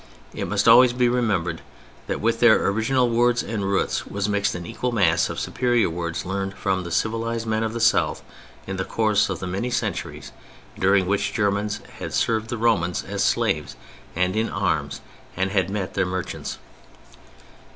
It 0.33 0.47
must 0.47 0.67
always 0.67 0.93
be 0.93 1.07
remembered 1.07 1.61
that 2.07 2.19
with 2.19 2.39
their 2.39 2.65
original 2.69 3.07
words 3.07 3.43
and 3.43 3.63
roots 3.63 4.07
was 4.07 4.27
mixed 4.27 4.55
an 4.55 4.65
equal 4.65 4.91
mass 4.91 5.29
of 5.29 5.39
superior 5.39 5.91
words 5.91 6.25
learned 6.25 6.55
from 6.55 6.83
the 6.83 6.89
civilized 6.89 7.45
men 7.45 7.61
of 7.61 7.71
the 7.73 7.79
South 7.79 8.23
in 8.65 8.77
the 8.77 8.83
course 8.83 9.29
of 9.29 9.37
the 9.37 9.45
many 9.45 9.69
centuries 9.69 10.31
during 10.79 11.05
which 11.05 11.33
Germans 11.35 11.81
had 11.99 12.15
served 12.15 12.49
the 12.49 12.57
Romans 12.57 13.03
as 13.03 13.23
slaves 13.23 13.75
and 14.15 14.35
in 14.35 14.49
arms 14.49 15.01
and 15.37 15.51
had 15.51 15.69
met 15.69 15.93
their 15.93 16.07
merchants. 16.07 16.57